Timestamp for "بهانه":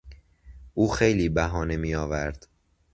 1.29-1.77